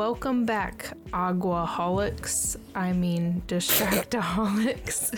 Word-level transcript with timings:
Welcome 0.00 0.46
back, 0.46 0.96
Aguaholics. 1.12 2.56
I 2.74 2.94
mean, 2.94 3.42
Distractaholics. 3.46 5.12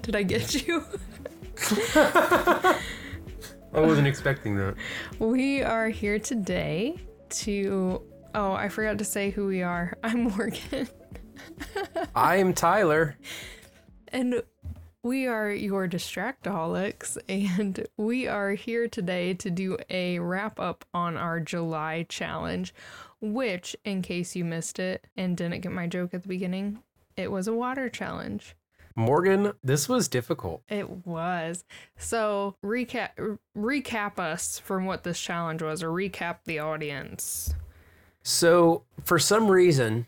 Did 0.02 0.14
I 0.14 0.22
get 0.22 0.64
you? 0.64 0.84
I 3.74 3.80
wasn't 3.80 4.06
expecting 4.06 4.54
that. 4.58 4.76
We 5.18 5.62
are 5.62 5.88
here 5.88 6.20
today 6.20 6.98
to. 7.30 8.00
Oh, 8.32 8.52
I 8.52 8.68
forgot 8.68 8.96
to 8.98 9.04
say 9.04 9.30
who 9.30 9.48
we 9.48 9.62
are. 9.62 9.98
I'm 10.04 10.22
Morgan. 10.28 10.88
I'm 12.14 12.54
Tyler. 12.54 13.16
And 14.12 14.40
we 15.02 15.26
are 15.26 15.50
your 15.50 15.88
Distractaholics, 15.88 17.16
and 17.28 17.86
we 17.96 18.26
are 18.26 18.52
here 18.52 18.88
today 18.88 19.34
to 19.34 19.50
do 19.50 19.76
a 19.88 20.18
wrap 20.18 20.60
up 20.60 20.84
on 20.92 21.16
our 21.16 21.40
July 21.40 22.04
challenge, 22.08 22.74
which, 23.20 23.76
in 23.84 24.02
case 24.02 24.36
you 24.36 24.44
missed 24.44 24.78
it 24.78 25.06
and 25.16 25.36
didn't 25.36 25.60
get 25.60 25.72
my 25.72 25.86
joke 25.86 26.14
at 26.14 26.22
the 26.22 26.28
beginning, 26.28 26.82
it 27.16 27.30
was 27.30 27.48
a 27.48 27.54
water 27.54 27.88
challenge. 27.88 28.54
Morgan, 28.96 29.52
this 29.62 29.88
was 29.88 30.08
difficult. 30.08 30.62
It 30.68 31.06
was. 31.06 31.64
So, 31.96 32.56
recap 32.64 33.38
recap 33.56 34.18
us 34.18 34.58
from 34.58 34.84
what 34.84 35.04
this 35.04 35.20
challenge 35.20 35.62
was 35.62 35.82
or 35.82 35.90
recap 35.90 36.38
the 36.44 36.58
audience. 36.58 37.54
So, 38.22 38.82
for 39.04 39.18
some 39.18 39.48
reason, 39.48 40.06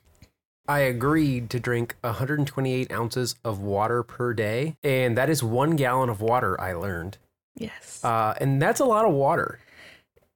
I 0.68 0.80
agreed 0.80 1.50
to 1.50 1.60
drink 1.60 1.96
128 2.02 2.92
ounces 2.92 3.34
of 3.44 3.60
water 3.60 4.02
per 4.02 4.32
day, 4.32 4.76
and 4.82 5.16
that 5.18 5.28
is 5.28 5.42
one 5.42 5.76
gallon 5.76 6.08
of 6.08 6.20
water, 6.20 6.60
I 6.60 6.72
learned. 6.72 7.18
Yes. 7.56 8.02
Uh, 8.04 8.34
and 8.40 8.62
that's 8.62 8.80
a 8.80 8.84
lot 8.84 9.04
of 9.04 9.12
water. 9.12 9.58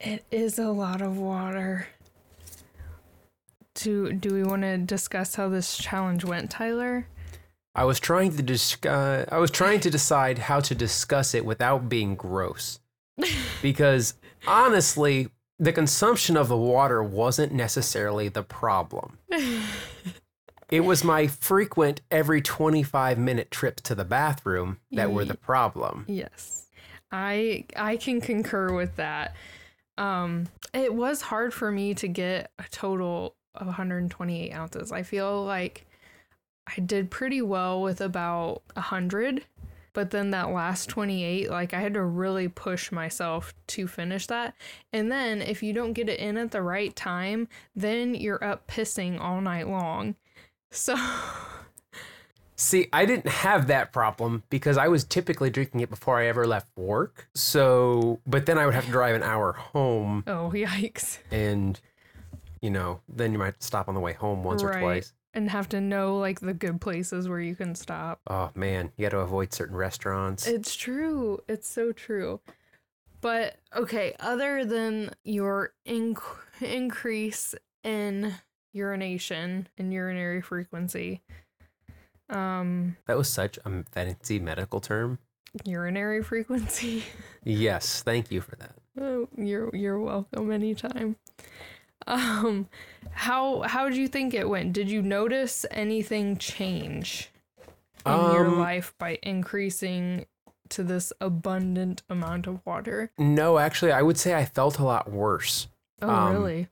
It 0.01 0.25
is 0.31 0.59
a 0.59 0.69
lot 0.69 1.01
of 1.01 1.17
water. 1.17 1.89
Do 3.75 4.13
do 4.13 4.33
we 4.33 4.43
want 4.43 4.63
to 4.63 4.79
discuss 4.79 5.35
how 5.35 5.49
this 5.49 5.77
challenge 5.77 6.25
went, 6.25 6.51
Tyler? 6.51 7.07
I 7.75 7.85
was 7.85 8.01
trying 8.01 8.35
to 8.37 8.43
dis- 8.43 8.79
uh, 8.85 9.27
I 9.31 9.39
was 9.39 9.51
trying 9.51 9.81
to 9.81 9.91
decide 9.91 10.39
how 10.39 10.61
to 10.61 10.75
discuss 10.75 11.35
it 11.35 11.45
without 11.45 11.89
being 11.89 12.17
gross. 12.17 12.81
because 13.63 14.15
honestly, 14.47 15.29
the 15.59 15.73
consumption 15.73 16.37
of 16.37 16.49
the 16.49 16.57
water 16.57 17.03
wasn't 17.03 17.53
necessarily 17.53 18.29
the 18.29 18.43
problem. 18.43 19.19
it 20.71 20.81
was 20.81 21.03
my 21.05 21.27
frequent 21.27 22.03
every 22.11 22.43
25 22.43 23.19
minute 23.19 23.51
trips 23.51 23.83
to 23.83 23.95
the 23.95 24.05
bathroom 24.05 24.79
that 24.93 25.13
were 25.13 25.25
the 25.25 25.37
problem. 25.37 26.05
Yes. 26.09 26.67
I 27.11 27.65
I 27.77 27.97
can 27.97 28.21
concur 28.21 28.75
with 28.75 28.97
that. 28.97 29.35
Um 29.97 30.49
it 30.75 30.93
was 30.93 31.23
hard 31.23 31.55
for 31.55 31.71
me 31.71 31.95
to 31.95 32.09
get 32.09 32.51
a 32.59 32.65
total 32.71 33.35
of 33.55 33.67
128 33.67 34.53
ounces. 34.53 34.93
I 34.93 35.03
feel 35.03 35.45
like 35.45 35.87
I 36.67 36.81
did 36.81 37.11
pretty 37.11 37.41
well 37.41 37.81
with 37.81 38.01
about 38.01 38.63
100, 38.75 39.45
but 39.97 40.11
then 40.11 40.31
that 40.31 40.51
last 40.51 40.91
28, 40.91 41.51
like 41.51 41.73
I 41.73 41.81
had 41.81 41.95
to 41.95 42.05
really 42.05 42.49
push 42.49 42.93
myself 42.93 43.55
to 43.69 43.89
finish 43.89 44.27
that. 44.27 44.55
And 44.93 45.11
then 45.11 45.41
if 45.41 45.63
you 45.63 45.73
don't 45.73 45.95
get 45.95 46.11
it 46.11 46.21
in 46.21 46.37
at 46.37 46.51
the 46.51 46.61
right 46.61 46.95
time, 46.95 47.49
then 47.75 48.15
you're 48.15 48.45
up 48.45 48.69
pissing 48.69 49.19
all 49.19 49.41
night 49.41 49.67
long. 49.67 50.15
So 50.71 50.97
See, 52.57 52.89
I 52.93 53.07
didn't 53.07 53.29
have 53.29 53.69
that 53.69 53.95
problem 53.95 54.43
because 54.51 54.77
I 54.77 54.89
was 54.89 55.03
typically 55.03 55.49
drinking 55.49 55.81
it 55.81 55.89
before 55.89 56.19
I 56.19 56.27
ever 56.27 56.47
left 56.47 56.69
work. 56.77 57.29
So, 57.35 58.21
but 58.27 58.45
then 58.45 58.59
I 58.59 58.67
would 58.67 58.75
have 58.75 58.85
to 58.85 58.91
drive 58.91 59.15
an 59.15 59.23
hour 59.23 59.53
home 59.53 60.25
oh 60.27 60.51
yikes. 60.55 61.19
and 61.31 61.81
you 62.61 62.71
know, 62.71 63.01
then 63.09 63.33
you 63.33 63.39
might 63.39 63.63
stop 63.63 63.89
on 63.89 63.95
the 63.95 64.01
way 64.01 64.13
home 64.13 64.45
once 64.45 64.63
or 64.63 64.79
twice. 64.79 65.15
And 65.37 65.51
have 65.51 65.69
to 65.69 65.81
know 65.83 66.17
like 66.19 66.41
the 66.41 66.55
good 66.55 66.81
places 66.81 67.29
where 67.29 67.41
you 67.41 67.55
can 67.55 67.75
stop. 67.75 68.21
Oh 68.27 68.51
man, 68.55 68.91
you 68.97 69.05
got 69.05 69.11
to 69.11 69.19
avoid 69.19 69.53
certain 69.53 69.77
restaurants. 69.77 70.47
It's 70.47 70.75
true. 70.75 71.41
It's 71.47 71.69
so 71.69 71.93
true. 71.93 72.41
But 73.21 73.57
okay, 73.77 74.15
other 74.19 74.65
than 74.65 75.11
your 75.25 75.75
inc- 75.87 76.23
increase 76.63 77.55
in 77.85 78.33
urination 78.73 79.69
and 79.77 79.93
urinary 79.93 80.41
frequency, 80.41 81.23
um, 82.31 82.97
that 83.07 83.19
was 83.19 83.29
such 83.29 83.59
a 83.65 83.85
fancy 83.93 84.39
medical 84.39 84.81
term. 84.81 85.19
urinary 85.65 86.23
frequency. 86.23 87.05
Yes, 87.49 88.03
thank 88.03 88.33
you 88.33 88.41
for 88.41 88.57
that. 88.57 88.75
oh, 89.01 89.29
you're 89.37 89.71
you're 89.73 90.01
welcome 90.01 90.51
anytime. 90.51 91.15
Um, 92.07 92.69
how 93.11 93.63
how 93.63 93.89
do 93.89 94.01
you 94.01 94.09
think 94.09 94.35
it 94.35 94.49
went? 94.49 94.73
Did 94.73 94.91
you 94.91 95.03
notice 95.03 95.65
anything 95.71 96.37
change 96.37 97.31
in 98.05 98.13
your 98.13 98.47
Um, 98.47 98.59
life 98.59 98.95
by 98.99 99.19
increasing 99.23 100.27
to 100.69 100.83
this 100.83 101.13
abundant 101.21 102.03
amount 102.09 102.47
of 102.47 102.65
water? 102.65 103.11
No, 103.19 103.59
actually, 103.59 103.93
I 103.93 104.03
would 104.03 104.19
say 104.19 104.35
I 104.35 104.45
felt 104.45 104.79
a 104.79 104.85
lot 104.85 105.11
worse 105.11 105.69
Oh, 106.03 106.09
Um, 106.09 106.33
really? 106.33 106.69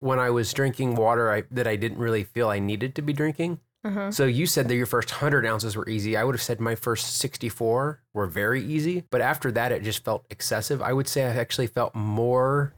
when 0.00 0.18
I 0.18 0.30
was 0.30 0.52
drinking 0.52 0.94
water 0.96 1.30
I, 1.32 1.44
that 1.50 1.66
I 1.66 1.76
didn't 1.76 1.98
really 1.98 2.24
feel 2.24 2.48
I 2.50 2.58
needed 2.58 2.94
to 2.96 3.02
be 3.02 3.12
drinking. 3.12 3.58
Uh-huh. 3.84 4.10
So 4.10 4.24
you 4.24 4.46
said 4.46 4.68
that 4.68 4.76
your 4.76 4.86
first 4.86 5.10
100 5.10 5.44
ounces 5.46 5.76
were 5.76 5.88
easy. 5.88 6.16
I 6.16 6.24
would 6.24 6.34
have 6.34 6.42
said 6.42 6.60
my 6.60 6.74
first 6.74 7.16
64 7.18 8.00
were 8.14 8.26
very 8.26 8.62
easy, 8.64 9.04
but 9.10 9.20
after 9.20 9.50
that 9.52 9.72
it 9.72 9.82
just 9.82 10.04
felt 10.04 10.24
excessive. 10.30 10.80
I 10.80 10.92
would 10.94 11.08
say 11.08 11.24
I 11.24 11.34
actually 11.34 11.66
felt 11.66 11.94
more 11.94 12.72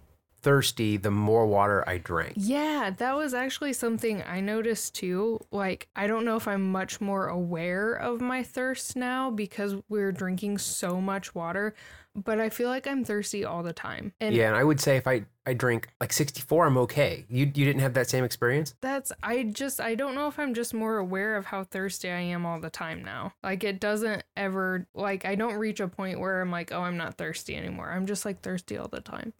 thirsty 0.46 0.96
the 0.96 1.10
more 1.10 1.44
water 1.44 1.82
I 1.88 1.98
drank. 1.98 2.34
Yeah, 2.36 2.90
that 2.98 3.16
was 3.16 3.34
actually 3.34 3.72
something 3.72 4.22
I 4.22 4.38
noticed 4.38 4.94
too. 4.94 5.40
Like, 5.50 5.88
I 5.96 6.06
don't 6.06 6.24
know 6.24 6.36
if 6.36 6.46
I'm 6.46 6.70
much 6.70 7.00
more 7.00 7.26
aware 7.26 7.94
of 7.94 8.20
my 8.20 8.44
thirst 8.44 8.94
now 8.94 9.28
because 9.28 9.74
we're 9.88 10.12
drinking 10.12 10.58
so 10.58 11.00
much 11.00 11.34
water, 11.34 11.74
but 12.14 12.38
I 12.38 12.48
feel 12.48 12.68
like 12.68 12.86
I'm 12.86 13.04
thirsty 13.04 13.44
all 13.44 13.64
the 13.64 13.72
time. 13.72 14.12
And 14.20 14.36
yeah, 14.36 14.46
and 14.46 14.56
I 14.56 14.62
would 14.62 14.78
say 14.78 14.96
if 14.96 15.08
I 15.08 15.24
I 15.44 15.52
drink 15.52 15.88
like 16.00 16.12
64, 16.12 16.66
I'm 16.66 16.78
okay. 16.78 17.24
You 17.28 17.46
you 17.46 17.64
didn't 17.64 17.80
have 17.80 17.94
that 17.94 18.08
same 18.08 18.22
experience? 18.22 18.76
that's, 18.80 19.10
I 19.24 19.42
just, 19.42 19.80
I 19.80 19.96
don't 19.96 20.14
know 20.14 20.28
if 20.28 20.38
I'm 20.38 20.54
just 20.54 20.72
more 20.72 20.98
aware 20.98 21.34
of 21.34 21.46
how 21.46 21.64
thirsty 21.64 22.08
I 22.08 22.20
am 22.20 22.46
all 22.46 22.60
the 22.60 22.70
time 22.70 23.02
now. 23.02 23.32
Like, 23.42 23.64
it 23.64 23.80
doesn't 23.80 24.22
ever, 24.36 24.86
like, 24.94 25.24
I 25.24 25.34
don't 25.34 25.54
reach 25.54 25.80
a 25.80 25.88
point 25.88 26.20
where 26.20 26.40
I'm 26.40 26.52
like, 26.52 26.70
oh, 26.70 26.82
I'm 26.82 26.96
not 26.96 27.18
thirsty 27.18 27.56
anymore. 27.56 27.90
I'm 27.90 28.06
just 28.06 28.24
like 28.24 28.42
thirsty 28.42 28.76
all 28.76 28.88
the 28.88 29.00
time. 29.00 29.32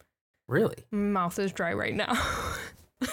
Really? 0.47 0.85
Mouth 0.91 1.37
is 1.39 1.51
dry 1.51 1.73
right 1.73 1.95
now. 1.95 2.13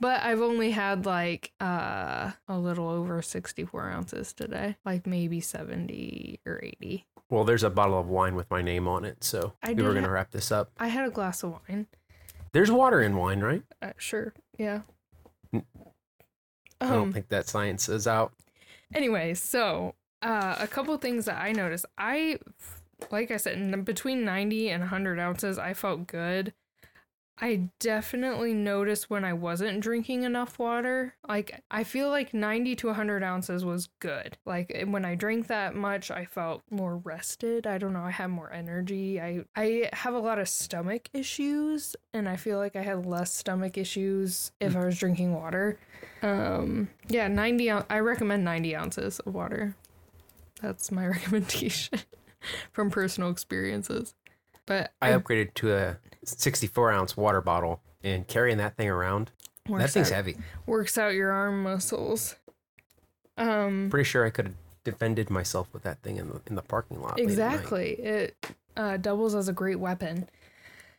but 0.00 0.22
I've 0.22 0.40
only 0.40 0.70
had 0.72 1.06
like 1.06 1.52
uh 1.60 2.32
a 2.48 2.58
little 2.58 2.88
over 2.88 3.20
64 3.22 3.88
ounces 3.90 4.32
today, 4.32 4.76
like 4.84 5.06
maybe 5.06 5.40
70 5.40 6.40
or 6.46 6.60
80. 6.62 7.06
Well, 7.30 7.44
there's 7.44 7.62
a 7.62 7.70
bottle 7.70 7.98
of 7.98 8.06
wine 8.08 8.34
with 8.34 8.50
my 8.50 8.62
name 8.62 8.88
on 8.88 9.04
it, 9.04 9.22
so 9.22 9.52
I 9.62 9.74
we 9.74 9.82
were 9.82 9.92
going 9.92 10.04
to 10.04 10.10
wrap 10.10 10.30
this 10.30 10.50
up. 10.50 10.70
I 10.78 10.88
had 10.88 11.06
a 11.06 11.10
glass 11.10 11.42
of 11.42 11.52
wine. 11.68 11.86
There's 12.52 12.70
water 12.70 13.02
in 13.02 13.16
wine, 13.16 13.40
right? 13.40 13.62
Uh, 13.82 13.92
sure, 13.98 14.32
yeah. 14.56 14.80
I 15.52 15.60
don't 16.80 16.92
Um, 17.02 17.12
think 17.12 17.28
that 17.28 17.46
science 17.48 17.88
is 17.90 18.06
out. 18.06 18.32
anyway, 18.94 19.34
so 19.34 19.94
uh, 20.22 20.56
a 20.58 20.66
couple 20.66 20.96
things 20.96 21.26
that 21.26 21.36
I 21.38 21.52
noticed. 21.52 21.84
I, 21.98 22.38
like 23.10 23.30
I 23.30 23.36
said, 23.36 23.54
in 23.54 23.82
between 23.82 24.24
90 24.24 24.70
and 24.70 24.82
100 24.82 25.18
ounces, 25.18 25.58
I 25.58 25.74
felt 25.74 26.06
good. 26.06 26.52
I 27.40 27.70
definitely 27.78 28.52
noticed 28.52 29.10
when 29.10 29.24
I 29.24 29.32
wasn't 29.32 29.80
drinking 29.80 30.24
enough 30.24 30.58
water. 30.58 31.14
Like, 31.28 31.62
I 31.70 31.84
feel 31.84 32.08
like 32.08 32.34
90 32.34 32.74
to 32.76 32.86
100 32.88 33.22
ounces 33.22 33.64
was 33.64 33.88
good. 34.00 34.36
Like, 34.44 34.76
when 34.88 35.04
I 35.04 35.14
drank 35.14 35.46
that 35.46 35.76
much, 35.76 36.10
I 36.10 36.24
felt 36.24 36.62
more 36.68 36.96
rested. 36.96 37.64
I 37.64 37.78
don't 37.78 37.92
know, 37.92 38.02
I 38.02 38.10
had 38.10 38.28
more 38.28 38.52
energy. 38.52 39.20
I, 39.20 39.44
I 39.54 39.88
have 39.92 40.14
a 40.14 40.18
lot 40.18 40.40
of 40.40 40.48
stomach 40.48 41.08
issues, 41.12 41.94
and 42.12 42.28
I 42.28 42.34
feel 42.34 42.58
like 42.58 42.74
I 42.74 42.82
had 42.82 43.06
less 43.06 43.32
stomach 43.32 43.78
issues 43.78 44.50
if 44.58 44.74
I 44.74 44.84
was 44.84 44.98
drinking 44.98 45.32
water. 45.32 45.78
Um, 46.22 46.88
yeah, 47.08 47.28
90 47.28 47.70
I 47.70 48.00
recommend 48.00 48.44
90 48.44 48.74
ounces 48.74 49.20
of 49.20 49.32
water. 49.32 49.76
That's 50.60 50.90
my 50.90 51.06
recommendation 51.06 52.00
from 52.72 52.90
personal 52.90 53.30
experiences. 53.30 54.14
But 54.66 54.92
I 55.00 55.10
upgraded 55.10 55.54
to 55.54 55.74
a 55.74 55.96
64 56.24 56.92
ounce 56.92 57.16
water 57.16 57.40
bottle 57.40 57.80
and 58.02 58.26
carrying 58.26 58.58
that 58.58 58.76
thing 58.76 58.88
around. 58.88 59.30
That 59.66 59.90
thing's 59.90 60.10
out, 60.10 60.16
heavy. 60.16 60.36
works 60.66 60.96
out 60.96 61.14
your 61.14 61.30
arm 61.30 61.62
muscles. 61.62 62.36
Um, 63.36 63.88
Pretty 63.90 64.04
sure 64.04 64.26
I 64.26 64.30
could 64.30 64.46
have 64.46 64.54
defended 64.84 65.30
myself 65.30 65.68
with 65.72 65.82
that 65.82 66.02
thing 66.02 66.16
in 66.16 66.28
the 66.28 66.40
in 66.46 66.54
the 66.54 66.62
parking 66.62 67.00
lot. 67.00 67.16
late 67.16 67.22
at 67.22 67.38
night. 67.38 67.54
exactly. 67.54 67.90
It 67.92 68.46
uh, 68.76 68.96
doubles 68.96 69.34
as 69.34 69.48
a 69.48 69.52
great 69.52 69.78
weapon. 69.78 70.28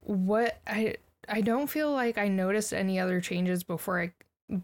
What 0.01 0.59
I 0.67 0.95
I 1.27 1.41
don't 1.41 1.67
feel 1.67 1.91
like 1.91 2.17
I 2.17 2.27
noticed 2.27 2.73
any 2.73 2.99
other 2.99 3.21
changes 3.21 3.63
before 3.63 4.01
I 4.01 4.11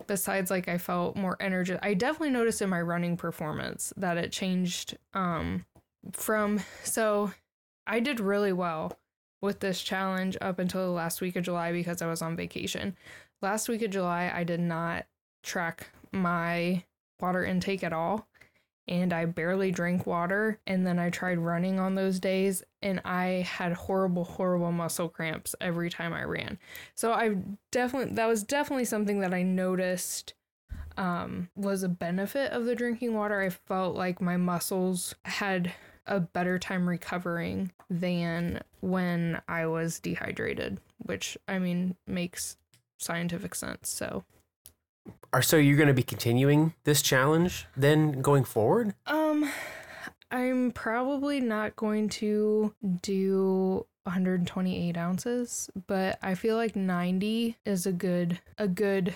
besides 0.08 0.50
like 0.50 0.68
I 0.68 0.78
felt 0.78 1.16
more 1.16 1.38
energy. 1.40 1.78
I 1.82 1.94
definitely 1.94 2.32
noticed 2.32 2.62
in 2.62 2.70
my 2.70 2.82
running 2.82 3.18
performance 3.18 3.94
that 3.98 4.18
it 4.18 4.32
changed 4.32 4.98
um 5.14 5.66
from 6.14 6.62
so 6.84 7.32
I 7.88 8.00
did 8.00 8.20
really 8.20 8.54
well 8.54 8.98
with 9.42 9.60
this 9.60 9.82
challenge 9.82 10.38
up 10.42 10.60
until 10.60 10.86
the 10.86 10.92
last 10.92 11.22
week 11.22 11.36
of 11.36 11.44
July 11.44 11.72
because 11.72 12.02
I 12.02 12.08
was 12.08 12.22
on 12.22 12.36
vacation. 12.36 12.96
Last 13.42 13.70
week 13.70 13.82
of 13.84 13.92
July, 13.92 14.32
I 14.34 14.44
did 14.44 14.60
not 14.60 15.06
track 15.44 15.90
my 16.12 16.84
water 17.20 17.46
intake 17.46 17.84
at 17.84 17.94
all 17.94 18.28
and 18.88 19.14
I 19.14 19.26
barely 19.26 19.72
drank 19.72 20.06
water. 20.06 20.60
And 20.68 20.86
then 20.86 21.00
I 21.00 21.10
tried 21.10 21.40
running 21.40 21.80
on 21.80 21.96
those 21.96 22.20
days 22.20 22.64
and 22.82 23.02
I 23.04 23.48
had 23.48 23.74
horrible, 23.74 24.24
horrible 24.24 24.72
muscle 24.72 25.10
cramps 25.10 25.56
every 25.60 25.90
time 25.90 26.14
I 26.14 26.24
ran. 26.24 26.60
So 26.94 27.12
I 27.12 27.36
definitely, 27.72 28.14
that 28.16 28.28
was 28.28 28.44
definitely 28.44 28.86
something 28.86 29.20
that 29.20 29.34
I 29.34 29.44
noticed 29.44 30.34
um, 30.98 31.50
was 31.56 31.84
a 31.84 31.90
benefit 31.90 32.52
of 32.52 32.66
the 32.66 32.76
drinking 32.76 33.14
water. 33.14 33.42
I 33.42 33.50
felt 33.50 33.96
like 33.96 34.22
my 34.22 34.38
muscles 34.38 35.16
had 35.26 35.74
a 36.08 36.20
better 36.20 36.60
time 36.60 36.88
recovering 36.88 37.72
than 37.90 38.62
when 38.82 39.42
I 39.48 39.66
was 39.66 40.00
dehydrated, 40.00 40.80
which 40.98 41.38
I 41.48 41.60
mean 41.60 41.96
makes 42.08 42.58
scientific 42.98 43.56
sense. 43.56 43.90
So 43.90 44.24
Are 45.34 45.42
so 45.42 45.58
you're 45.58 45.78
going 45.78 45.88
to 45.88 45.94
be 45.94 46.04
continuing 46.04 46.74
this 46.84 47.02
challenge 47.02 47.66
then 47.76 48.22
going 48.22 48.44
forward? 48.44 48.94
Um, 49.08 49.50
I'm 50.32 50.72
probably 50.72 51.40
not 51.40 51.76
going 51.76 52.10
to 52.10 52.74
do 53.02 53.86
128 54.04 54.98
ounces, 54.98 55.70
but 55.88 56.20
I 56.22 56.36
feel 56.36 56.56
like 56.56 56.76
90 56.76 57.58
is 57.66 57.86
a 57.86 57.92
good 57.92 58.40
a 58.58 58.68
good 58.68 59.16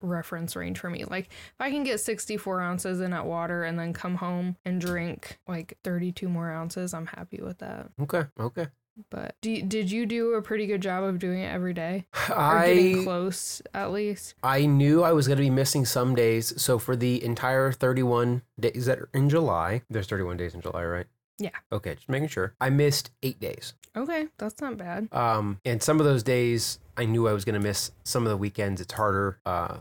reference 0.00 0.56
range 0.56 0.78
for 0.78 0.90
me. 0.90 1.04
Like 1.04 1.26
if 1.26 1.60
I 1.60 1.70
can 1.70 1.84
get 1.84 2.00
64 2.00 2.60
ounces 2.60 3.00
in 3.00 3.12
at 3.12 3.26
water 3.26 3.64
and 3.64 3.78
then 3.78 3.92
come 3.92 4.16
home 4.16 4.56
and 4.64 4.80
drink 4.80 5.38
like 5.48 5.78
32 5.84 6.28
more 6.28 6.50
ounces, 6.50 6.94
I'm 6.94 7.06
happy 7.06 7.40
with 7.42 7.58
that. 7.58 7.88
Okay, 8.00 8.24
okay. 8.38 8.68
But 9.10 9.36
do, 9.42 9.60
did 9.60 9.90
you 9.90 10.06
do 10.06 10.34
a 10.34 10.42
pretty 10.42 10.66
good 10.66 10.80
job 10.80 11.04
of 11.04 11.18
doing 11.18 11.40
it 11.40 11.52
every 11.52 11.74
day? 11.74 12.06
Or 12.30 12.64
getting 12.64 13.00
I 13.00 13.04
close 13.04 13.60
at 13.74 13.92
least? 13.92 14.34
I 14.42 14.64
knew 14.64 15.02
I 15.02 15.12
was 15.12 15.26
going 15.26 15.36
to 15.36 15.42
be 15.42 15.50
missing 15.50 15.84
some 15.84 16.14
days. 16.14 16.60
So 16.60 16.78
for 16.78 16.96
the 16.96 17.22
entire 17.22 17.72
31 17.72 18.42
days 18.58 18.86
that 18.86 18.98
are 18.98 19.10
in 19.12 19.28
July, 19.28 19.82
there's 19.90 20.06
31 20.06 20.38
days 20.38 20.54
in 20.54 20.62
July, 20.62 20.84
right? 20.84 21.06
Yeah. 21.38 21.50
Okay, 21.72 21.94
just 21.94 22.08
making 22.08 22.28
sure. 22.28 22.54
I 22.60 22.70
missed 22.70 23.10
8 23.22 23.38
days. 23.40 23.74
Okay, 23.96 24.28
that's 24.38 24.60
not 24.60 24.76
bad. 24.76 25.08
Um, 25.12 25.60
and 25.64 25.82
some 25.82 26.00
of 26.00 26.06
those 26.06 26.22
days 26.22 26.78
I 26.96 27.04
knew 27.04 27.28
I 27.28 27.32
was 27.32 27.44
going 27.44 27.60
to 27.60 27.66
miss. 27.66 27.90
Some 28.04 28.24
of 28.24 28.30
the 28.30 28.36
weekends 28.36 28.80
it's 28.80 28.92
harder, 28.94 29.38
uh, 29.46 29.78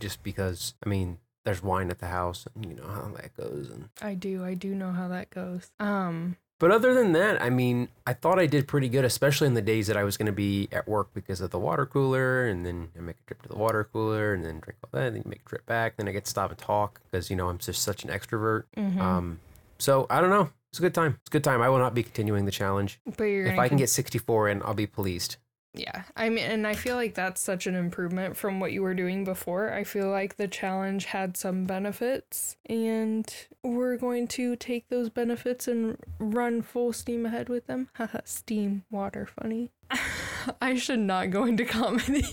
just 0.00 0.22
because 0.22 0.74
I 0.84 0.88
mean 0.88 1.18
there's 1.44 1.62
wine 1.62 1.90
at 1.90 1.98
the 1.98 2.06
house, 2.08 2.46
and 2.54 2.64
you 2.66 2.74
know 2.74 2.86
how 2.88 3.10
that 3.16 3.36
goes. 3.36 3.68
And 3.70 3.88
I 4.00 4.14
do. 4.14 4.42
I 4.44 4.54
do 4.54 4.74
know 4.74 4.92
how 4.92 5.08
that 5.08 5.28
goes. 5.30 5.70
Um, 5.78 6.36
but 6.58 6.70
other 6.70 6.94
than 6.94 7.12
that, 7.12 7.42
I 7.42 7.50
mean, 7.50 7.88
I 8.06 8.14
thought 8.14 8.38
I 8.38 8.46
did 8.46 8.66
pretty 8.68 8.88
good, 8.88 9.04
especially 9.04 9.48
in 9.48 9.54
the 9.54 9.60
days 9.60 9.86
that 9.88 9.96
I 9.98 10.04
was 10.04 10.16
going 10.16 10.26
to 10.26 10.32
be 10.32 10.68
at 10.72 10.88
work 10.88 11.08
because 11.12 11.42
of 11.42 11.50
the 11.50 11.58
water 11.58 11.84
cooler, 11.84 12.46
and 12.46 12.64
then 12.64 12.88
I 12.96 13.02
make 13.02 13.16
a 13.20 13.26
trip 13.26 13.42
to 13.42 13.48
the 13.48 13.58
water 13.58 13.84
cooler, 13.92 14.32
and 14.32 14.42
then 14.44 14.60
drink 14.60 14.78
all 14.82 14.88
that, 14.98 15.08
and 15.08 15.16
then 15.16 15.24
make 15.26 15.40
a 15.44 15.48
trip 15.48 15.66
back. 15.66 15.96
Then 15.98 16.08
I 16.08 16.12
get 16.12 16.24
to 16.24 16.30
stop 16.30 16.48
and 16.50 16.58
talk 16.58 17.00
because 17.10 17.28
you 17.28 17.36
know 17.36 17.48
I'm 17.50 17.58
just 17.58 17.82
such 17.82 18.04
an 18.04 18.10
extrovert. 18.10 18.64
mhm. 18.76 18.98
Um, 19.00 19.40
so 19.78 20.06
I 20.08 20.20
don't 20.22 20.30
know. 20.30 20.48
It's 20.74 20.80
a 20.80 20.82
good 20.82 20.94
time. 20.94 21.18
It's 21.20 21.28
a 21.28 21.30
good 21.30 21.44
time. 21.44 21.62
I 21.62 21.68
will 21.68 21.78
not 21.78 21.94
be 21.94 22.02
continuing 22.02 22.46
the 22.46 22.50
challenge. 22.50 22.98
but 23.16 23.26
you're 23.26 23.46
If 23.46 23.60
I 23.60 23.68
can 23.68 23.76
get 23.76 23.90
64 23.90 24.48
in, 24.48 24.60
I'll 24.64 24.74
be 24.74 24.88
pleased. 24.88 25.36
Yeah, 25.72 26.02
I 26.16 26.28
mean, 26.30 26.42
and 26.50 26.66
I 26.66 26.74
feel 26.74 26.96
like 26.96 27.14
that's 27.14 27.40
such 27.40 27.68
an 27.68 27.76
improvement 27.76 28.36
from 28.36 28.58
what 28.58 28.72
you 28.72 28.82
were 28.82 28.92
doing 28.92 29.22
before. 29.22 29.72
I 29.72 29.84
feel 29.84 30.10
like 30.10 30.36
the 30.36 30.48
challenge 30.48 31.04
had 31.04 31.36
some 31.36 31.64
benefits, 31.64 32.56
and 32.66 33.32
we're 33.62 33.96
going 33.96 34.26
to 34.28 34.56
take 34.56 34.88
those 34.88 35.10
benefits 35.10 35.68
and 35.68 35.96
run 36.18 36.60
full 36.60 36.92
steam 36.92 37.24
ahead 37.24 37.48
with 37.48 37.68
them. 37.68 37.88
Haha, 37.94 38.22
steam, 38.24 38.82
water, 38.90 39.26
funny. 39.26 39.70
I 40.60 40.74
should 40.74 40.98
not 40.98 41.30
go 41.30 41.44
into 41.44 41.64
comedy. 41.64 42.24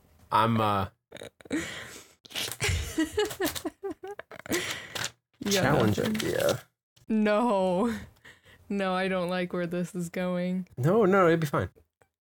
I'm 0.30 0.60
uh 0.60 0.86
Yeah, 5.40 5.62
challenge 5.62 5.98
idea. 5.98 6.60
No, 7.08 7.94
no, 8.68 8.94
I 8.94 9.08
don't 9.08 9.28
like 9.28 9.52
where 9.52 9.66
this 9.66 9.94
is 9.94 10.08
going. 10.08 10.66
No, 10.76 11.04
no, 11.04 11.26
it'd 11.26 11.40
be 11.40 11.46
fine. 11.46 11.68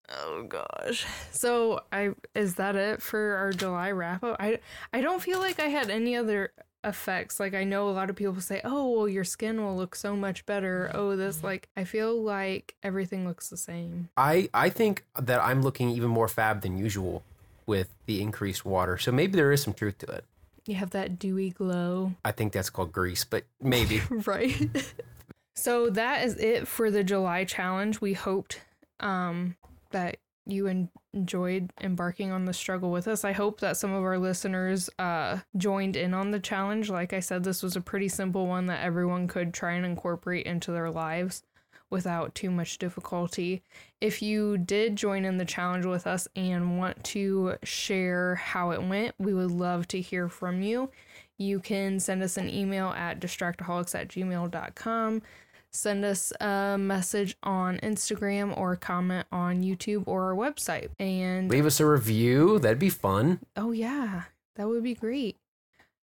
Oh 0.09 0.45
gosh. 0.47 1.05
So 1.31 1.81
I 1.91 2.11
is 2.33 2.55
that 2.55 2.75
it 2.75 3.01
for 3.01 3.35
our 3.35 3.51
July 3.51 3.91
wrap 3.91 4.23
up? 4.23 4.37
I 4.39 4.59
I 4.93 5.01
don't 5.01 5.21
feel 5.21 5.39
like 5.39 5.59
I 5.59 5.65
had 5.65 5.89
any 5.89 6.15
other 6.15 6.51
effects. 6.83 7.39
Like 7.39 7.53
I 7.53 7.65
know 7.65 7.89
a 7.89 7.91
lot 7.91 8.09
of 8.09 8.15
people 8.15 8.39
say, 8.39 8.61
"Oh, 8.63 8.89
well 8.89 9.09
your 9.09 9.25
skin 9.25 9.61
will 9.61 9.75
look 9.75 9.95
so 9.95 10.15
much 10.15 10.45
better." 10.45 10.89
Oh, 10.93 11.17
this 11.17 11.43
like 11.43 11.67
I 11.75 11.83
feel 11.83 12.21
like 12.21 12.75
everything 12.83 13.27
looks 13.27 13.49
the 13.49 13.57
same. 13.57 14.09
I 14.15 14.49
I 14.53 14.69
think 14.69 15.03
that 15.19 15.41
I'm 15.41 15.61
looking 15.61 15.89
even 15.89 16.09
more 16.09 16.29
fab 16.29 16.61
than 16.61 16.77
usual 16.77 17.23
with 17.65 17.89
the 18.05 18.21
increased 18.21 18.65
water. 18.65 18.97
So 18.97 19.11
maybe 19.11 19.33
there 19.33 19.51
is 19.51 19.61
some 19.61 19.73
truth 19.73 19.97
to 19.99 20.05
it. 20.07 20.23
You 20.67 20.75
have 20.75 20.91
that 20.91 21.17
dewy 21.17 21.51
glow. 21.51 22.13
I 22.25 22.31
think 22.31 22.53
that's 22.53 22.69
called 22.69 22.91
grease, 22.91 23.23
but 23.23 23.45
maybe. 23.61 24.01
right. 24.09 24.69
so 25.55 25.89
that 25.91 26.25
is 26.25 26.35
it 26.35 26.67
for 26.67 26.91
the 26.91 27.03
July 27.03 27.45
challenge. 27.45 28.01
We 28.01 28.13
hoped 28.13 28.61
um 28.99 29.55
that 29.91 30.17
you 30.45 30.67
en- 30.67 30.89
enjoyed 31.13 31.71
embarking 31.81 32.31
on 32.31 32.45
the 32.45 32.53
struggle 32.53 32.91
with 32.91 33.07
us. 33.07 33.23
I 33.23 33.31
hope 33.31 33.59
that 33.61 33.77
some 33.77 33.93
of 33.93 34.03
our 34.03 34.17
listeners 34.17 34.89
uh 34.99 35.39
joined 35.55 35.95
in 35.95 36.13
on 36.13 36.31
the 36.31 36.39
challenge. 36.39 36.89
Like 36.89 37.13
I 37.13 37.21
said, 37.21 37.43
this 37.43 37.63
was 37.63 37.75
a 37.75 37.81
pretty 37.81 38.09
simple 38.09 38.47
one 38.47 38.65
that 38.65 38.83
everyone 38.83 39.27
could 39.27 39.53
try 39.53 39.73
and 39.73 39.85
incorporate 39.85 40.45
into 40.45 40.71
their 40.71 40.89
lives 40.89 41.43
without 41.89 42.35
too 42.35 42.51
much 42.51 42.77
difficulty. 42.77 43.63
If 44.01 44.21
you 44.21 44.57
did 44.57 44.95
join 44.95 45.25
in 45.25 45.37
the 45.37 45.45
challenge 45.45 45.85
with 45.85 46.05
us 46.07 46.27
and 46.35 46.77
want 46.77 47.03
to 47.05 47.55
share 47.63 48.35
how 48.35 48.71
it 48.71 48.83
went, 48.83 49.15
we 49.17 49.33
would 49.33 49.51
love 49.51 49.87
to 49.89 50.01
hear 50.01 50.27
from 50.29 50.61
you. 50.61 50.89
You 51.37 51.59
can 51.59 51.99
send 51.99 52.23
us 52.23 52.37
an 52.37 52.49
email 52.49 52.87
at 52.89 53.19
distractaholics 53.19 53.93
at 53.95 54.07
gmail.com. 54.09 55.21
Send 55.69 56.05
us 56.05 56.31
a 56.41 56.77
message 56.79 57.37
on 57.43 57.77
Instagram 57.79 58.57
or 58.57 58.75
comment 58.75 59.27
on 59.31 59.61
YouTube 59.61 60.03
or 60.07 60.23
our 60.31 60.35
website. 60.35 60.89
And 60.97 61.49
Leave 61.49 61.65
us 61.65 61.79
a 61.79 61.85
review. 61.85 62.57
That'd 62.57 62.79
be 62.79 62.89
fun. 62.89 63.39
oh, 63.55 63.71
yeah, 63.71 64.23
that 64.55 64.67
would 64.67 64.81
be 64.83 64.95
great. 64.95 65.37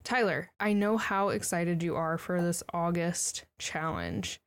Tyler, 0.03 0.50
I 0.59 0.74
know 0.74 0.97
how 0.97 1.29
excited 1.29 1.83
you 1.83 1.95
are 1.95 2.17
for 2.17 2.41
this 2.41 2.63
August 2.74 3.45
challenge. 3.59 4.41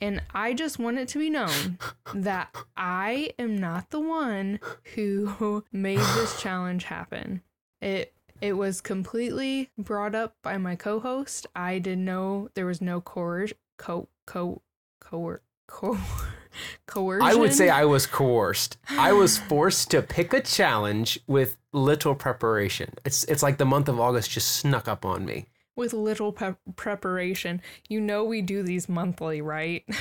And 0.00 0.22
I 0.34 0.54
just 0.54 0.78
want 0.78 0.98
it 0.98 1.08
to 1.08 1.18
be 1.18 1.30
known 1.30 1.78
that 2.14 2.54
I 2.76 3.32
am 3.38 3.56
not 3.56 3.90
the 3.90 4.00
one 4.00 4.60
who 4.94 5.64
made 5.72 5.98
this 5.98 6.40
challenge 6.42 6.84
happen. 6.84 7.42
It 7.80 8.14
it 8.40 8.54
was 8.54 8.80
completely 8.80 9.70
brought 9.76 10.14
up 10.14 10.34
by 10.42 10.56
my 10.56 10.74
co-host. 10.74 11.46
I 11.54 11.78
didn't 11.78 12.06
know 12.06 12.48
there 12.54 12.66
was 12.66 12.80
no 12.80 13.00
coercion 13.00 13.58
co 13.76 14.08
co 14.26 14.62
coer 15.00 15.42
co 15.66 15.98
coercion. 16.86 17.28
I 17.28 17.34
would 17.34 17.52
say 17.52 17.68
I 17.68 17.84
was 17.84 18.06
coerced. 18.06 18.78
I 18.88 19.12
was 19.12 19.38
forced 19.38 19.90
to 19.90 20.02
pick 20.02 20.32
a 20.32 20.40
challenge 20.40 21.20
with 21.26 21.58
little 21.72 22.14
preparation. 22.14 22.94
It's 23.04 23.24
it's 23.24 23.42
like 23.42 23.58
the 23.58 23.66
month 23.66 23.88
of 23.88 24.00
August 24.00 24.30
just 24.30 24.56
snuck 24.56 24.88
up 24.88 25.04
on 25.04 25.24
me. 25.24 25.46
With 25.76 25.92
little 25.92 26.32
pe- 26.32 26.54
preparation. 26.76 27.62
You 27.88 28.00
know 28.00 28.24
we 28.24 28.42
do 28.42 28.62
these 28.62 28.88
monthly, 28.88 29.40
right? 29.40 29.84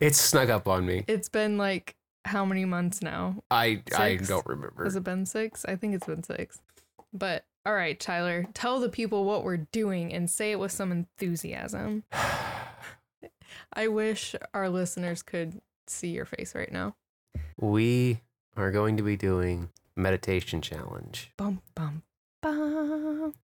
It's 0.00 0.20
snuck 0.20 0.48
up 0.48 0.66
on 0.68 0.84
me. 0.84 1.04
It's 1.06 1.28
been 1.28 1.56
like 1.56 1.94
how 2.24 2.44
many 2.44 2.64
months 2.64 3.00
now? 3.00 3.42
I 3.50 3.82
I 3.96 4.16
don't 4.16 4.44
remember. 4.44 4.84
Has 4.84 4.96
it 4.96 5.04
been 5.04 5.24
six? 5.24 5.64
I 5.64 5.76
think 5.76 5.94
it's 5.94 6.06
been 6.06 6.22
six. 6.24 6.60
But 7.12 7.44
all 7.64 7.74
right, 7.74 7.98
Tyler, 7.98 8.46
tell 8.54 8.80
the 8.80 8.88
people 8.88 9.24
what 9.24 9.44
we're 9.44 9.56
doing 9.72 10.12
and 10.12 10.28
say 10.28 10.50
it 10.50 10.58
with 10.58 10.72
some 10.72 10.92
enthusiasm. 10.92 12.04
I 13.72 13.88
wish 13.88 14.34
our 14.52 14.68
listeners 14.68 15.22
could 15.22 15.60
see 15.86 16.08
your 16.08 16.24
face 16.24 16.54
right 16.54 16.72
now. 16.72 16.96
We 17.58 18.20
are 18.56 18.70
going 18.70 18.96
to 18.96 19.02
be 19.02 19.16
doing 19.16 19.70
meditation 19.96 20.60
challenge. 20.60 21.32
Bum 21.36 21.62
bum 21.74 21.84
bum. 21.86 22.02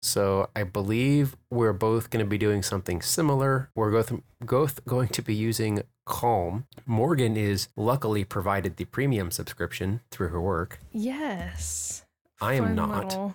So 0.02 0.50
I 0.57 0.64
believe 0.64 1.37
we're 1.50 1.73
both 1.73 2.11
going 2.11 2.25
to 2.25 2.28
be 2.28 2.38
doing 2.38 2.62
something 2.62 3.00
similar. 3.02 3.71
We're 3.75 3.90
both, 3.90 4.12
both 4.40 4.85
going 4.85 5.09
to 5.09 5.23
be 5.23 5.35
using 5.35 5.83
Calm. 6.07 6.66
Morgan 6.87 7.37
is 7.37 7.69
luckily 7.76 8.25
provided 8.25 8.76
the 8.76 8.85
premium 8.85 9.30
subscription 9.30 10.00
through 10.11 10.28
her 10.28 10.40
work. 10.40 10.80
Yes. 10.92 12.04
I 12.40 12.54
am 12.54 12.64
Fun 12.64 12.75
not. 12.75 13.04
Little, 13.04 13.35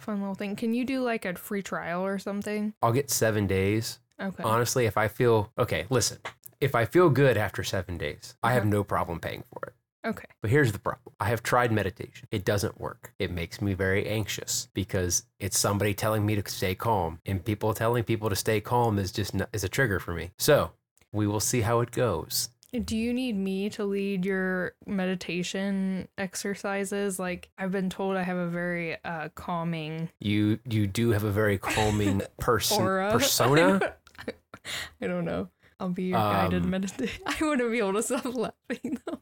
fun 0.00 0.20
little 0.20 0.34
thing. 0.34 0.56
Can 0.56 0.74
you 0.74 0.84
do 0.84 1.02
like 1.02 1.24
a 1.24 1.34
free 1.34 1.62
trial 1.62 2.04
or 2.04 2.18
something? 2.18 2.74
I'll 2.82 2.92
get 2.92 3.10
seven 3.10 3.46
days. 3.46 4.00
Okay. 4.20 4.42
Honestly, 4.42 4.86
if 4.86 4.96
I 4.96 5.06
feel 5.06 5.52
okay, 5.58 5.86
listen, 5.90 6.18
if 6.60 6.74
I 6.74 6.86
feel 6.86 7.08
good 7.08 7.36
after 7.36 7.62
seven 7.62 7.98
days, 7.98 8.34
I 8.42 8.52
have 8.52 8.62
uh-huh. 8.62 8.70
no 8.70 8.84
problem 8.84 9.20
paying 9.20 9.44
for 9.52 9.68
it. 9.68 9.74
Okay. 10.04 10.26
But 10.40 10.50
here's 10.50 10.72
the 10.72 10.78
problem 10.78 11.14
I 11.20 11.26
have 11.26 11.42
tried 11.42 11.72
meditation, 11.72 12.28
it 12.30 12.44
doesn't 12.44 12.80
work. 12.80 13.12
It 13.18 13.30
makes 13.30 13.60
me 13.60 13.74
very 13.74 14.06
anxious 14.06 14.68
because 14.74 15.24
it's 15.40 15.58
somebody 15.58 15.94
telling 15.94 16.24
me 16.26 16.40
to 16.40 16.50
stay 16.50 16.74
calm, 16.74 17.20
and 17.26 17.44
people 17.44 17.74
telling 17.74 18.04
people 18.04 18.28
to 18.30 18.36
stay 18.36 18.60
calm 18.60 18.98
is 18.98 19.12
just 19.12 19.34
is 19.52 19.64
a 19.64 19.68
trigger 19.68 19.98
for 20.00 20.14
me. 20.14 20.30
So 20.38 20.72
we 21.12 21.26
will 21.26 21.40
see 21.40 21.62
how 21.62 21.80
it 21.80 21.90
goes. 21.90 22.50
Do 22.84 22.98
you 22.98 23.14
need 23.14 23.34
me 23.34 23.70
to 23.70 23.84
lead 23.84 24.26
your 24.26 24.74
meditation 24.86 26.06
exercises? 26.18 27.18
Like 27.18 27.48
I've 27.56 27.72
been 27.72 27.88
told 27.88 28.16
I 28.16 28.22
have 28.22 28.36
a 28.36 28.46
very 28.48 28.96
uh 29.04 29.30
calming 29.34 30.10
You 30.20 30.58
you 30.68 30.86
do 30.86 31.10
have 31.10 31.24
a 31.24 31.30
very 31.30 31.56
calming 31.58 32.20
person 32.38 32.84
persona. 32.84 33.94
I 35.00 35.06
don't 35.06 35.24
know. 35.24 35.48
I'll 35.80 35.88
be 35.88 36.04
your 36.04 36.18
guided 36.18 36.64
Um, 36.64 36.70
meditation. 36.70 37.22
I 37.26 37.36
wouldn't 37.42 37.70
be 37.70 37.78
able 37.78 37.94
to 37.94 38.02
stop 38.02 38.24
laughing 38.26 38.98
though. 39.06 39.20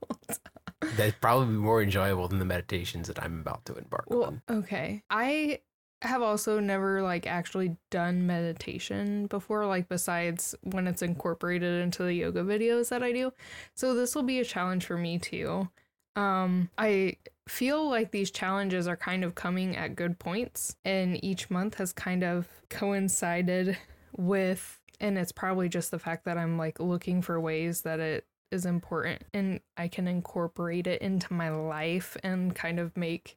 That'd 0.96 1.20
probably 1.20 1.46
be 1.48 1.52
more 1.60 1.82
enjoyable 1.82 2.28
than 2.28 2.38
the 2.38 2.44
meditations 2.44 3.08
that 3.08 3.22
I'm 3.22 3.40
about 3.40 3.64
to 3.66 3.74
embark 3.74 4.06
Well, 4.08 4.24
on. 4.24 4.42
okay. 4.48 5.02
I 5.10 5.60
have 6.02 6.22
also 6.22 6.60
never 6.60 7.02
like 7.02 7.26
actually 7.26 7.76
done 7.90 8.26
meditation 8.26 9.26
before, 9.26 9.66
like 9.66 9.88
besides 9.88 10.54
when 10.62 10.86
it's 10.86 11.02
incorporated 11.02 11.82
into 11.82 12.02
the 12.02 12.12
yoga 12.14 12.42
videos 12.42 12.90
that 12.90 13.02
I 13.02 13.12
do. 13.12 13.32
So 13.74 13.94
this 13.94 14.14
will 14.14 14.22
be 14.22 14.38
a 14.38 14.44
challenge 14.44 14.84
for 14.84 14.96
me 14.98 15.18
too. 15.18 15.68
Um, 16.14 16.70
I 16.78 17.16
feel 17.48 17.88
like 17.88 18.10
these 18.10 18.30
challenges 18.30 18.88
are 18.88 18.96
kind 18.96 19.24
of 19.24 19.34
coming 19.34 19.76
at 19.76 19.96
good 19.96 20.18
points, 20.18 20.76
and 20.84 21.22
each 21.22 21.50
month 21.50 21.74
has 21.76 21.92
kind 21.92 22.24
of 22.24 22.48
coincided 22.70 23.76
with, 24.16 24.80
and 24.98 25.18
it's 25.18 25.32
probably 25.32 25.68
just 25.68 25.90
the 25.90 25.98
fact 25.98 26.24
that 26.24 26.38
I'm 26.38 26.56
like 26.56 26.80
looking 26.80 27.20
for 27.20 27.38
ways 27.38 27.82
that 27.82 28.00
it 28.00 28.26
is 28.50 28.66
important 28.66 29.22
and 29.34 29.60
I 29.76 29.88
can 29.88 30.06
incorporate 30.06 30.86
it 30.86 31.02
into 31.02 31.32
my 31.32 31.50
life 31.50 32.16
and 32.22 32.54
kind 32.54 32.78
of 32.78 32.96
make 32.96 33.36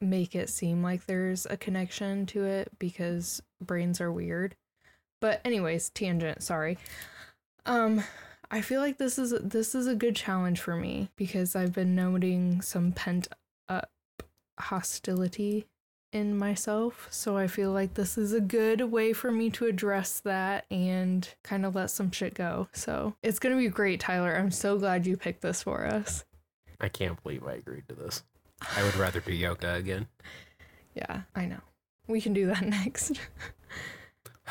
make 0.00 0.34
it 0.34 0.48
seem 0.48 0.82
like 0.82 1.04
there's 1.04 1.46
a 1.46 1.56
connection 1.56 2.24
to 2.26 2.44
it 2.44 2.70
because 2.78 3.42
brains 3.60 4.00
are 4.00 4.10
weird. 4.10 4.56
But 5.20 5.42
anyways, 5.44 5.90
tangent, 5.90 6.42
sorry. 6.42 6.78
Um 7.66 8.02
I 8.50 8.62
feel 8.62 8.80
like 8.80 8.98
this 8.98 9.18
is 9.18 9.32
this 9.42 9.74
is 9.74 9.86
a 9.86 9.94
good 9.94 10.16
challenge 10.16 10.60
for 10.60 10.74
me 10.74 11.10
because 11.16 11.54
I've 11.54 11.72
been 11.72 11.94
noting 11.94 12.62
some 12.62 12.92
pent 12.92 13.28
up 13.68 13.90
hostility 14.58 15.66
in 16.12 16.36
myself. 16.36 17.06
So 17.10 17.36
I 17.36 17.46
feel 17.46 17.72
like 17.72 17.94
this 17.94 18.18
is 18.18 18.32
a 18.32 18.40
good 18.40 18.80
way 18.82 19.12
for 19.12 19.30
me 19.30 19.50
to 19.50 19.66
address 19.66 20.20
that 20.20 20.64
and 20.70 21.28
kind 21.44 21.64
of 21.64 21.74
let 21.74 21.90
some 21.90 22.10
shit 22.10 22.34
go. 22.34 22.68
So 22.72 23.14
it's 23.22 23.38
going 23.38 23.54
to 23.54 23.60
be 23.60 23.68
great, 23.68 24.00
Tyler. 24.00 24.34
I'm 24.36 24.50
so 24.50 24.78
glad 24.78 25.06
you 25.06 25.16
picked 25.16 25.42
this 25.42 25.62
for 25.62 25.84
us. 25.86 26.24
I 26.80 26.88
can't 26.88 27.22
believe 27.22 27.46
I 27.46 27.54
agreed 27.54 27.84
to 27.88 27.94
this. 27.94 28.22
I 28.76 28.82
would 28.82 28.96
rather 28.96 29.20
do 29.20 29.32
yoga 29.34 29.74
again. 29.74 30.06
Yeah, 30.92 31.20
I 31.36 31.44
know. 31.46 31.60
We 32.08 32.20
can 32.20 32.32
do 32.32 32.46
that 32.46 32.62
next. 32.66 33.12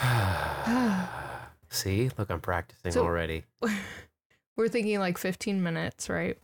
See, 1.70 2.10
look, 2.18 2.30
I'm 2.32 2.40
practicing 2.40 2.92
So- 2.94 3.04
already. 3.04 3.44
We're 4.56 4.70
thinking 4.70 5.00
like 5.00 5.18
15 5.18 5.62
minutes, 5.62 6.10
right? 6.10 6.38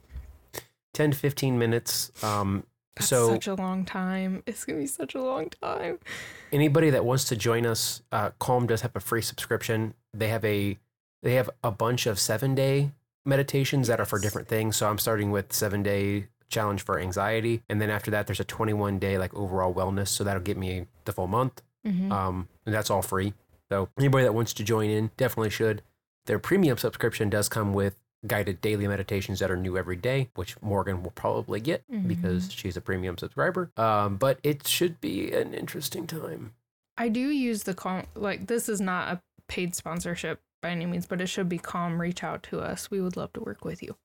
10 0.93 1.11
to 1.11 1.17
15 1.17 1.57
minutes. 1.57 2.11
Um, 2.23 2.65
That's 2.95 3.07
so 3.09 3.29
such 3.29 3.47
a 3.47 3.55
long 3.55 3.85
time. 3.85 4.43
It's 4.45 4.63
going 4.65 4.77
to 4.77 4.83
be 4.83 4.87
such 4.87 5.15
a 5.15 5.21
long 5.21 5.49
time. 5.61 5.99
anybody 6.51 6.89
that 6.91 7.03
wants 7.05 7.25
to 7.25 7.35
join 7.35 7.65
us, 7.65 8.01
uh, 8.11 8.31
Calm 8.39 8.67
does 8.67 8.81
have 8.81 8.95
a 8.95 8.99
free 8.99 9.21
subscription. 9.21 9.93
They 10.13 10.29
have 10.29 10.45
a 10.45 10.77
they 11.23 11.33
have 11.35 11.49
a 11.63 11.71
bunch 11.71 12.05
of 12.05 12.19
seven 12.19 12.55
day 12.55 12.91
meditations 13.25 13.87
that 13.87 13.99
are 13.99 14.05
for 14.05 14.19
different 14.19 14.47
things. 14.47 14.75
So 14.77 14.87
I'm 14.89 14.97
starting 14.99 15.31
with 15.31 15.51
seven 15.51 15.83
day 15.83 16.27
challenge 16.47 16.83
for 16.83 16.99
anxiety, 16.99 17.63
and 17.69 17.81
then 17.81 17.89
after 17.89 18.11
that, 18.11 18.27
there's 18.27 18.39
a 18.39 18.43
21 18.45 18.99
day 18.99 19.17
like 19.17 19.33
overall 19.33 19.73
wellness. 19.73 20.09
So 20.09 20.23
that'll 20.23 20.43
get 20.43 20.57
me 20.57 20.85
the 21.05 21.11
full 21.11 21.27
month. 21.27 21.61
Mhm. 21.85 22.11
Um, 22.11 22.47
and 22.65 22.73
that's 22.73 22.89
all 22.89 23.01
free. 23.01 23.33
So 23.69 23.89
anybody 23.97 24.23
that 24.23 24.33
wants 24.33 24.53
to 24.53 24.63
join 24.63 24.89
in 24.89 25.11
definitely 25.17 25.49
should. 25.49 25.81
Their 26.27 26.39
premium 26.39 26.77
subscription 26.77 27.29
does 27.29 27.49
come 27.49 27.73
with 27.73 27.95
guided 28.27 28.61
daily 28.61 28.87
meditations 28.87 29.39
that 29.39 29.51
are 29.51 29.57
new 29.57 29.77
every 29.77 29.95
day, 29.95 30.29
which 30.35 30.61
Morgan 30.61 31.03
will 31.03 31.11
probably 31.11 31.59
get 31.59 31.83
because 32.07 32.51
she's 32.51 32.77
a 32.77 32.81
premium 32.81 33.17
subscriber. 33.17 33.71
Um, 33.77 34.17
but 34.17 34.39
it 34.43 34.67
should 34.67 34.99
be 35.01 35.31
an 35.31 35.53
interesting 35.53 36.07
time. 36.07 36.53
I 36.97 37.09
do 37.09 37.29
use 37.29 37.63
the 37.63 37.73
calm, 37.73 38.03
like, 38.15 38.47
this 38.47 38.69
is 38.69 38.79
not 38.79 39.11
a 39.11 39.21
paid 39.47 39.75
sponsorship 39.75 40.39
by 40.61 40.69
any 40.69 40.85
means, 40.85 41.05
but 41.05 41.21
it 41.21 41.27
should 41.27 41.49
be 41.49 41.57
calm. 41.57 41.99
Reach 41.99 42.23
out 42.23 42.43
to 42.43 42.59
us. 42.59 42.89
We 42.89 43.01
would 43.01 43.17
love 43.17 43.33
to 43.33 43.41
work 43.41 43.65
with 43.65 43.83
you. 43.83 43.95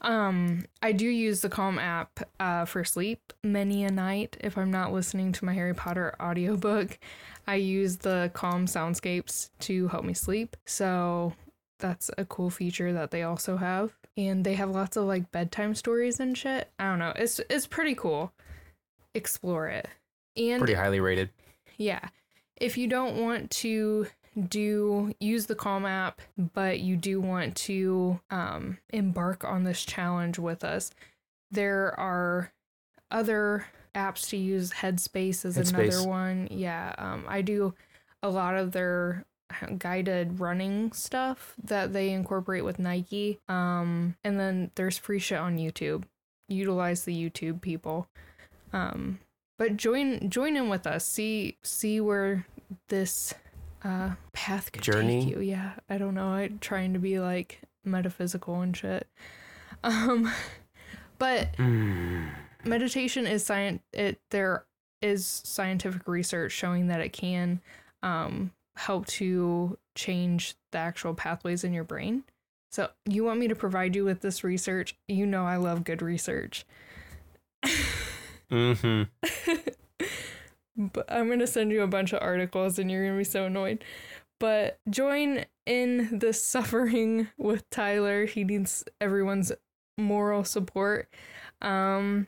Um, 0.00 0.64
I 0.82 0.92
do 0.92 1.06
use 1.06 1.40
the 1.40 1.48
Calm 1.48 1.78
app 1.78 2.20
uh, 2.38 2.64
for 2.64 2.84
sleep 2.84 3.32
many 3.42 3.84
a 3.84 3.90
night. 3.90 4.36
If 4.40 4.56
I'm 4.56 4.70
not 4.70 4.92
listening 4.92 5.32
to 5.32 5.44
my 5.44 5.52
Harry 5.52 5.74
Potter 5.74 6.14
audiobook, 6.20 6.98
I 7.46 7.56
use 7.56 7.98
the 7.98 8.30
Calm 8.34 8.66
soundscapes 8.66 9.50
to 9.60 9.88
help 9.88 10.04
me 10.04 10.14
sleep. 10.14 10.56
So 10.64 11.34
that's 11.84 12.10
a 12.16 12.24
cool 12.24 12.48
feature 12.48 12.94
that 12.94 13.10
they 13.10 13.22
also 13.22 13.58
have. 13.58 13.92
And 14.16 14.42
they 14.42 14.54
have 14.54 14.70
lots 14.70 14.96
of 14.96 15.04
like 15.04 15.30
bedtime 15.32 15.74
stories 15.74 16.18
and 16.18 16.36
shit. 16.38 16.70
I 16.78 16.84
don't 16.88 16.98
know. 16.98 17.12
It's 17.14 17.40
it's 17.50 17.66
pretty 17.66 17.94
cool. 17.94 18.32
Explore 19.14 19.68
it. 19.68 19.86
And 20.36 20.60
Pretty 20.60 20.74
highly 20.74 21.00
rated. 21.00 21.28
yeah. 21.76 22.08
If 22.56 22.78
you 22.78 22.86
don't 22.86 23.16
want 23.20 23.50
to 23.62 24.06
do 24.48 25.12
use 25.20 25.46
the 25.46 25.54
Calm 25.54 25.84
app, 25.84 26.20
but 26.54 26.80
you 26.80 26.96
do 26.96 27.20
want 27.20 27.54
to 27.56 28.18
um, 28.30 28.78
embark 28.90 29.44
on 29.44 29.64
this 29.64 29.84
challenge 29.84 30.38
with 30.38 30.64
us, 30.64 30.90
there 31.50 31.98
are 31.98 32.52
other 33.10 33.66
apps 33.94 34.28
to 34.30 34.36
use. 34.36 34.70
Headspace 34.72 35.44
is 35.44 35.56
Headspace. 35.58 35.74
another 35.94 36.08
one. 36.08 36.48
Yeah, 36.50 36.94
um, 36.98 37.24
I 37.28 37.42
do 37.42 37.74
a 38.22 38.28
lot 38.30 38.56
of 38.56 38.72
their 38.72 39.24
guided 39.78 40.40
running 40.40 40.92
stuff 40.92 41.54
that 41.62 41.92
they 41.92 42.10
incorporate 42.10 42.64
with 42.64 42.78
Nike. 42.78 43.40
Um, 43.48 44.16
and 44.24 44.38
then 44.38 44.70
there's 44.74 44.98
free 44.98 45.18
shit 45.18 45.38
on 45.38 45.58
YouTube. 45.58 46.04
Utilize 46.48 47.04
the 47.04 47.14
YouTube 47.30 47.60
people. 47.60 48.08
Um, 48.72 49.20
but 49.58 49.76
join 49.76 50.28
join 50.30 50.56
in 50.56 50.68
with 50.68 50.86
us. 50.86 51.04
See 51.06 51.56
see 51.62 52.00
where 52.00 52.46
this 52.88 53.34
uh 53.84 54.10
path 54.32 54.72
could 54.72 54.82
Journey? 54.82 55.24
take 55.24 55.34
you. 55.34 55.40
Yeah, 55.40 55.72
I 55.88 55.98
don't 55.98 56.14
know. 56.14 56.28
I'm 56.28 56.58
trying 56.58 56.92
to 56.94 56.98
be 56.98 57.20
like 57.20 57.60
metaphysical 57.84 58.60
and 58.60 58.76
shit. 58.76 59.06
Um, 59.84 60.30
but 61.18 61.56
Mm. 61.56 62.30
meditation 62.64 63.26
is 63.26 63.44
science. 63.46 63.82
It 63.92 64.20
there 64.30 64.64
is 65.00 65.26
scientific 65.44 66.08
research 66.08 66.52
showing 66.52 66.88
that 66.88 67.00
it 67.00 67.12
can 67.12 67.60
um 68.02 68.50
help 68.76 69.06
to 69.06 69.78
change 69.94 70.54
the 70.72 70.78
actual 70.78 71.14
pathways 71.14 71.64
in 71.64 71.72
your 71.72 71.84
brain. 71.84 72.24
So 72.72 72.90
you 73.08 73.24
want 73.24 73.38
me 73.38 73.48
to 73.48 73.54
provide 73.54 73.94
you 73.94 74.04
with 74.04 74.20
this 74.20 74.42
research? 74.42 74.96
You 75.06 75.26
know 75.26 75.46
I 75.46 75.56
love 75.56 75.84
good 75.84 76.02
research. 76.02 76.64
mm 78.50 78.76
hmm. 78.76 79.02
but 80.92 81.10
I'm 81.10 81.28
gonna 81.28 81.46
send 81.46 81.70
you 81.70 81.82
a 81.82 81.86
bunch 81.86 82.12
of 82.12 82.22
articles 82.22 82.78
and 82.78 82.90
you're 82.90 83.06
gonna 83.06 83.18
be 83.18 83.24
so 83.24 83.44
annoyed. 83.44 83.84
But 84.40 84.80
join 84.90 85.44
in 85.66 86.18
the 86.18 86.32
suffering 86.32 87.28
with 87.38 87.68
Tyler. 87.70 88.26
He 88.26 88.44
needs 88.44 88.84
everyone's 89.00 89.52
moral 89.96 90.44
support. 90.44 91.08
Um, 91.62 92.26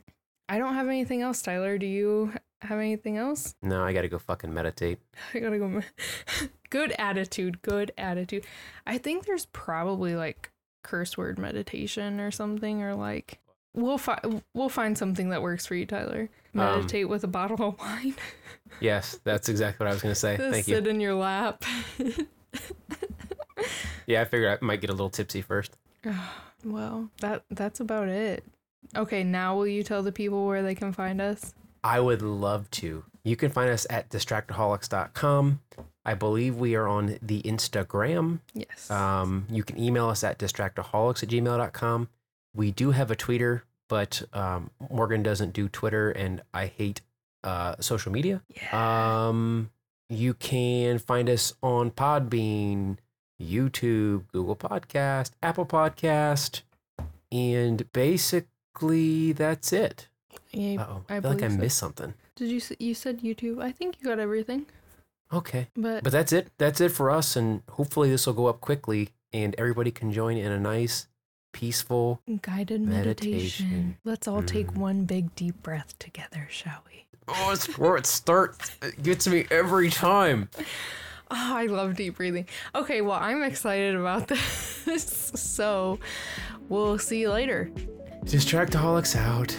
I 0.48 0.58
don't 0.58 0.74
have 0.74 0.86
anything 0.86 1.22
else, 1.22 1.42
Tyler. 1.42 1.76
Do 1.76 1.86
you 1.86 2.32
have 2.62 2.78
anything 2.78 3.16
else? 3.16 3.54
No, 3.62 3.82
I 3.82 3.92
gotta 3.92 4.08
go 4.08 4.18
fucking 4.18 4.52
meditate. 4.52 4.98
I 5.34 5.40
gotta 5.40 5.58
go. 5.58 5.82
good 6.70 6.92
attitude. 6.98 7.62
Good 7.62 7.92
attitude. 7.98 8.44
I 8.86 8.98
think 8.98 9.26
there's 9.26 9.46
probably 9.46 10.14
like 10.14 10.50
curse 10.82 11.16
word 11.16 11.38
meditation 11.38 12.20
or 12.20 12.30
something, 12.30 12.82
or 12.82 12.94
like 12.94 13.38
we'll 13.74 13.98
find 13.98 14.42
we'll 14.54 14.68
find 14.68 14.96
something 14.96 15.30
that 15.30 15.42
works 15.42 15.66
for 15.66 15.74
you, 15.74 15.86
Tyler. 15.86 16.28
Um, 16.54 16.60
Meditate 16.60 17.08
with 17.08 17.24
a 17.24 17.28
bottle 17.28 17.68
of 17.68 17.78
wine. 17.78 18.14
Yes, 18.80 19.20
that's 19.22 19.48
exactly 19.48 19.84
what 19.84 19.90
I 19.90 19.94
was 19.94 20.02
gonna 20.02 20.14
say. 20.14 20.36
Thank 20.36 20.66
you. 20.68 20.74
sit 20.74 20.86
in 20.88 21.00
your 21.00 21.14
lap. 21.14 21.64
Yeah, 24.06 24.22
I 24.22 24.24
figured 24.24 24.58
I 24.62 24.64
might 24.64 24.80
get 24.80 24.90
a 24.90 24.92
little 24.92 25.10
tipsy 25.10 25.42
first. 25.42 25.76
well, 26.64 27.10
that 27.20 27.42
that's 27.50 27.80
about 27.80 28.08
it. 28.08 28.44
Okay, 28.94 29.24
now 29.24 29.56
will 29.56 29.66
you 29.66 29.82
tell 29.82 30.02
the 30.02 30.12
people 30.12 30.46
where 30.46 30.62
they 30.62 30.74
can 30.74 30.92
find 30.92 31.20
us? 31.20 31.54
I 31.86 32.00
would 32.00 32.20
love 32.20 32.68
to. 32.72 33.04
You 33.22 33.36
can 33.36 33.52
find 33.52 33.70
us 33.70 33.86
at 33.88 34.10
distractaholics.com. 34.10 35.60
I 36.04 36.14
believe 36.14 36.56
we 36.56 36.74
are 36.74 36.88
on 36.88 37.16
the 37.22 37.42
Instagram. 37.42 38.40
Yes. 38.54 38.90
Um, 38.90 39.46
you 39.48 39.62
can 39.62 39.78
email 39.78 40.08
us 40.08 40.24
at 40.24 40.36
distractaholics 40.36 41.22
at 41.22 41.28
gmail.com. 41.28 42.08
We 42.56 42.72
do 42.72 42.90
have 42.90 43.12
a 43.12 43.16
Twitter, 43.16 43.62
but 43.88 44.22
um, 44.32 44.70
Morgan 44.90 45.22
doesn't 45.22 45.52
do 45.52 45.68
Twitter, 45.68 46.10
and 46.10 46.42
I 46.52 46.66
hate 46.66 47.02
uh, 47.44 47.76
social 47.78 48.10
media. 48.10 48.42
yeah. 48.48 49.28
Um, 49.28 49.70
you 50.08 50.34
can 50.34 50.98
find 50.98 51.30
us 51.30 51.54
on 51.62 51.92
Podbean, 51.92 52.96
YouTube, 53.40 54.24
Google 54.32 54.56
Podcast, 54.56 55.30
Apple 55.40 55.66
Podcast, 55.66 56.62
and 57.30 57.92
basically 57.92 59.30
that's 59.32 59.72
it. 59.72 60.08
Yeah, 60.52 60.84
Oh, 60.88 61.04
I 61.08 61.16
I 61.16 61.20
feel 61.20 61.30
like 61.32 61.42
I 61.42 61.48
so. 61.48 61.56
missed 61.56 61.78
something. 61.78 62.14
Did 62.36 62.48
you 62.50 62.60
you 62.78 62.94
said 62.94 63.20
YouTube? 63.20 63.62
I 63.62 63.72
think 63.72 63.96
you 64.00 64.06
got 64.08 64.18
everything. 64.18 64.66
Okay, 65.32 65.66
But, 65.76 66.04
but 66.04 66.12
that's 66.12 66.32
it. 66.32 66.48
That's 66.58 66.80
it 66.80 66.90
for 66.92 67.10
us, 67.10 67.34
and 67.34 67.62
hopefully 67.70 68.10
this 68.10 68.26
will 68.26 68.34
go 68.34 68.46
up 68.46 68.60
quickly. 68.60 69.10
and 69.32 69.54
everybody 69.58 69.90
can 69.90 70.12
join 70.12 70.36
in 70.36 70.50
a 70.52 70.58
nice, 70.58 71.08
peaceful. 71.52 72.20
Guided 72.42 72.80
meditation. 72.80 73.66
Meditation. 73.66 73.96
Let's 74.04 74.28
all 74.28 74.42
take 74.42 74.68
Mm. 74.68 74.76
one 74.78 75.04
big 75.04 75.34
deep 75.34 75.62
breath 75.62 75.98
together, 75.98 76.46
shall 76.48 76.82
we? 76.86 77.06
Oh, 77.28 77.50
it's 77.52 77.66
where 77.76 77.96
it 77.96 78.06
starts. 78.06 78.70
It 78.80 79.02
gets 79.02 79.26
me 79.26 79.44
every 79.50 79.90
time. 79.90 80.48
Oh, 80.58 80.64
I 81.62 81.66
love 81.66 81.96
deep 81.96 82.16
breathing. 82.16 82.46
Okay, 82.74 83.00
well, 83.02 83.18
I'm 83.20 83.42
excited 83.42 83.96
about 83.96 84.28
this. 84.84 85.32
so 85.34 85.98
we'll 86.68 86.98
see 86.98 87.20
you 87.20 87.30
later. 87.32 87.68
Distractaholics 88.24 89.16
out. 89.16 89.56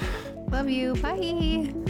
Love 0.49 0.69
you. 0.69 0.95
Bye. 0.95 1.86